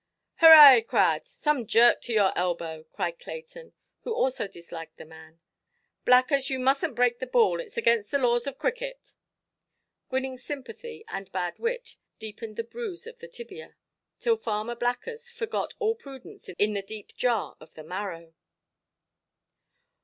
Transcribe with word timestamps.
"Hurrah, 0.37 0.81
Crad! 0.81 1.27
more 1.45 1.63
jerk 1.63 2.01
to 2.01 2.11
your 2.11 2.35
elbow"! 2.35 2.85
cried 2.91 3.19
Clayton, 3.19 3.73
who 3.99 4.11
also 4.11 4.47
disliked 4.47 4.97
the 4.97 5.05
man; 5.05 5.39
"Blackers, 6.05 6.49
you 6.49 6.57
mustnʼt 6.57 6.95
break 6.95 7.19
the 7.19 7.27
ball, 7.27 7.59
itʼs 7.59 7.77
against 7.77 8.09
the 8.09 8.17
laws 8.17 8.47
of 8.47 8.57
cricket". 8.57 9.13
Grinning 10.09 10.39
sympathy 10.39 11.05
and 11.07 11.31
bad 11.31 11.59
wit 11.59 11.97
deepened 12.17 12.55
the 12.55 12.63
bruise 12.63 13.05
of 13.05 13.19
the 13.19 13.27
tibia, 13.27 13.75
till 14.19 14.37
Farmer 14.37 14.73
Blackers 14.73 15.31
forgot 15.31 15.75
all 15.77 15.93
prudence 15.93 16.49
in 16.49 16.73
the 16.73 16.81
deep 16.81 17.15
jar 17.15 17.55
of 17.59 17.75
the 17.75 17.83
marrow. 17.83 18.33